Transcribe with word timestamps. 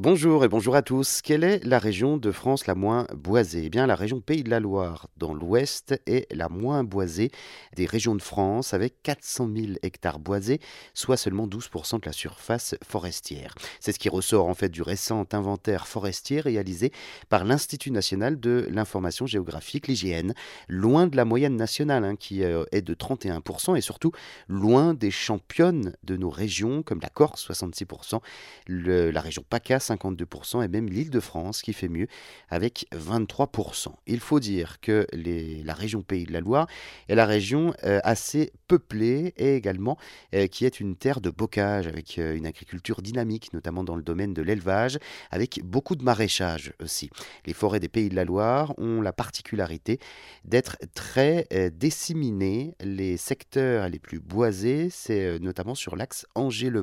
Bonjour 0.00 0.44
et 0.44 0.48
bonjour 0.48 0.76
à 0.76 0.82
tous. 0.82 1.22
Quelle 1.22 1.42
est 1.42 1.64
la 1.64 1.80
région 1.80 2.18
de 2.18 2.30
France 2.30 2.68
la 2.68 2.76
moins 2.76 3.08
boisée? 3.16 3.62
Eh 3.64 3.68
bien, 3.68 3.84
la 3.88 3.96
région 3.96 4.20
Pays 4.20 4.44
de 4.44 4.48
la 4.48 4.60
Loire, 4.60 5.08
dans 5.16 5.34
l'ouest, 5.34 6.00
est 6.06 6.32
la 6.32 6.48
moins 6.48 6.84
boisée 6.84 7.32
des 7.74 7.84
régions 7.84 8.14
de 8.14 8.22
France, 8.22 8.74
avec 8.74 9.02
400 9.02 9.50
000 9.52 9.72
hectares 9.82 10.20
boisés, 10.20 10.60
soit 10.94 11.16
seulement 11.16 11.48
12% 11.48 12.00
de 12.00 12.06
la 12.06 12.12
surface 12.12 12.76
forestière. 12.86 13.56
C'est 13.80 13.90
ce 13.90 13.98
qui 13.98 14.08
ressort 14.08 14.46
en 14.46 14.54
fait 14.54 14.68
du 14.68 14.82
récent 14.82 15.26
inventaire 15.32 15.88
forestier 15.88 16.38
réalisé 16.38 16.92
par 17.28 17.44
l'Institut 17.44 17.90
national 17.90 18.38
de 18.38 18.68
l'information 18.70 19.26
géographique, 19.26 19.88
l'IGN, 19.88 20.30
loin 20.68 21.08
de 21.08 21.16
la 21.16 21.24
moyenne 21.24 21.56
nationale, 21.56 22.04
hein, 22.04 22.14
qui 22.14 22.44
euh, 22.44 22.62
est 22.70 22.82
de 22.82 22.94
31%, 22.94 23.76
et 23.76 23.80
surtout 23.80 24.12
loin 24.46 24.94
des 24.94 25.10
championnes 25.10 25.96
de 26.04 26.16
nos 26.16 26.30
régions, 26.30 26.84
comme 26.84 27.00
la 27.02 27.08
Corse, 27.08 27.50
66%, 27.50 28.20
la 28.68 29.20
région 29.20 29.42
PACA, 29.50 29.87
52% 29.94 30.64
et 30.64 30.68
même 30.68 30.88
l'île 30.88 31.10
de 31.10 31.20
France 31.20 31.62
qui 31.62 31.72
fait 31.72 31.88
mieux 31.88 32.06
avec 32.48 32.86
23%. 32.92 33.88
Il 34.06 34.20
faut 34.20 34.40
dire 34.40 34.80
que 34.80 35.06
la 35.12 35.74
région 35.74 36.02
Pays 36.02 36.24
de 36.24 36.32
la 36.32 36.40
Loire 36.40 36.66
est 37.08 37.14
la 37.14 37.26
région 37.26 37.74
euh, 37.84 38.00
assez 38.04 38.52
peuplée 38.66 39.34
et 39.36 39.54
également 39.54 39.98
euh, 40.34 40.46
qui 40.46 40.64
est 40.64 40.80
une 40.80 40.96
terre 40.96 41.20
de 41.20 41.30
bocage 41.30 41.86
avec 41.86 42.18
euh, 42.18 42.36
une 42.36 42.46
agriculture 42.46 43.02
dynamique, 43.02 43.52
notamment 43.52 43.84
dans 43.84 43.96
le 43.96 44.02
domaine 44.02 44.34
de 44.34 44.42
l'élevage, 44.42 44.98
avec 45.30 45.60
beaucoup 45.64 45.96
de 45.96 46.04
maraîchage 46.04 46.72
aussi. 46.82 47.10
Les 47.46 47.52
forêts 47.52 47.80
des 47.80 47.88
Pays 47.88 48.08
de 48.08 48.16
la 48.16 48.24
Loire 48.24 48.78
ont 48.78 49.00
la 49.00 49.12
particularité 49.12 49.98
d'être 50.44 50.76
très 50.94 51.46
disséminées. 51.72 52.74
Les 52.80 53.16
secteurs 53.16 53.88
les 53.88 53.98
plus 53.98 54.20
boisés, 54.20 54.88
c'est 54.90 55.38
notamment 55.40 55.74
sur 55.74 55.96
l'axe 55.96 56.26
Angers-Le 56.34 56.82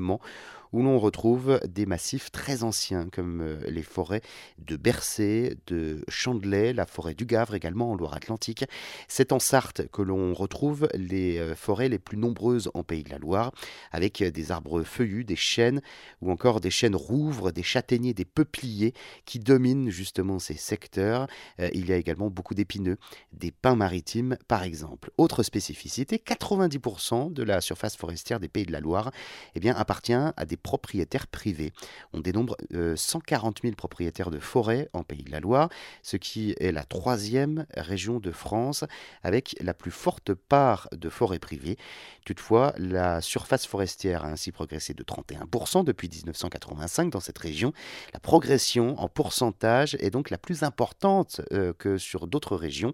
où 0.76 0.84
l'on 0.84 1.00
retrouve 1.00 1.62
des 1.66 1.86
massifs 1.86 2.34
très 2.34 2.64
anciens 2.64 3.08
comme 3.10 3.40
euh, 3.40 3.58
les 3.70 3.82
forêts 3.82 4.20
de 4.58 4.76
Bercé, 4.76 5.56
de 5.68 6.04
Chandelay, 6.10 6.74
la 6.74 6.86
forêt 6.86 7.14
du 7.14 7.26
Gavre 7.26 7.56
également 7.56 7.92
en 7.92 7.96
Loire-Atlantique. 7.96 8.66
C'est 9.08 9.32
en 9.32 9.40
Sarthe 9.40 9.88
que 9.94 10.02
l'on 10.02 10.34
retrouve 10.34 10.90
les 10.94 11.38
euh, 11.38 11.56
forêts 11.56 11.88
les 11.88 11.98
plus 11.98 12.18
nombreuses 12.18 12.70
en 12.74 12.84
Pays 12.84 13.04
de 13.04 13.10
la 13.10 13.20
Loire, 13.20 13.54
avec 13.94 14.22
euh, 14.22 14.32
des 14.32 14.52
arbres 14.52 14.84
feuillus, 14.84 15.24
des 15.24 15.38
chênes 15.38 15.82
ou 16.22 16.30
encore 16.30 16.60
des 16.60 16.72
chênes 16.72 16.98
rouvres, 16.98 17.54
des 17.54 17.64
châtaigniers, 17.64 18.14
des 18.14 18.26
peupliers 18.26 18.94
qui 19.24 19.40
dominent 19.40 19.90
justement 19.90 20.40
ces 20.40 20.56
secteurs. 20.56 21.28
il 21.74 21.88
y 21.88 21.94
a 21.94 21.96
également 21.96 22.30
beaucoup 22.30 22.54
d'épineux, 22.54 22.98
des 23.32 23.52
pins 23.52 23.76
maritimes 23.76 24.38
par 24.50 24.64
exemple. 24.64 25.12
Autre 25.18 25.42
spécificité, 25.42 26.18
90% 26.18 27.32
de 27.32 27.44
la 27.44 27.62
surface 27.62 27.96
forestière 27.96 28.42
des 28.42 28.50
Pays 28.50 28.66
de 28.66 28.74
la 28.74 28.82
Loire 28.82 29.12
eh 29.56 29.62
bien, 29.62 29.74
appartient 29.74 30.14
à 30.14 30.46
des 30.46 30.58
propriétaires 30.66 31.28
privés. 31.28 31.74
On 32.12 32.22
dénombre 32.22 32.58
140 32.96 33.58
euh, 33.58 33.62
000 33.66 33.76
propriétaires 33.76 34.32
de 34.32 34.40
forêts 34.40 34.90
en 34.94 35.04
Pays 35.04 35.22
de 35.22 35.30
la 35.30 35.40
Loire, 35.40 35.70
ce 36.02 36.18
qui 36.18 36.56
est 36.60 36.72
la 36.72 36.84
troisième 36.84 37.68
région 37.78 38.20
de 38.20 38.32
France 38.32 38.84
avec 39.22 39.56
la 39.62 39.76
plus 39.76 39.92
forte 39.92 40.34
part 40.34 40.90
de 40.92 41.08
forêts 41.10 41.38
privées. 41.38 41.78
Toutefois, 42.26 42.74
la 42.80 43.22
surface 43.22 43.68
forestière 43.68 44.26
a 44.26 44.30
ainsi 44.30 44.52
progressé 44.52 44.96
de 44.96 45.04
31% 45.04 45.84
depuis 45.84 46.10
1985 46.10 47.12
dans 47.12 47.20
cette 47.20 47.38
région. 47.38 47.72
La 48.16 48.20
progression 48.20 49.00
en 49.00 49.08
pourcentage 49.08 49.96
est 50.00 50.10
donc 50.10 50.32
la 50.32 50.40
plus 50.40 50.64
importante 50.64 51.42
euh, 51.54 51.74
que 51.74 52.00
sur 52.00 52.26
d'autres 52.26 52.56
régions. 52.56 52.94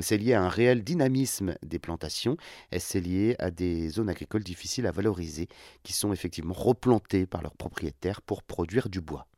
C'est 0.00 0.18
lié 0.18 0.34
à 0.34 0.42
un 0.42 0.50
réel 0.50 0.84
dynamisme 0.84 1.54
des 1.62 1.78
plantations 1.78 2.36
et 2.72 2.78
c'est 2.78 3.00
lié 3.00 3.36
à 3.38 3.50
des 3.50 3.88
zones 3.88 4.10
agricoles 4.10 4.44
difficiles 4.44 4.86
à 4.86 4.92
valoriser 4.92 5.48
qui 5.82 5.94
sont 5.94 6.12
effectivement 6.12 6.52
replantées 6.52 7.05
par 7.26 7.42
leurs 7.42 7.56
propriétaires 7.56 8.20
pour 8.20 8.42
produire 8.42 8.88
du 8.88 9.00
bois. 9.00 9.28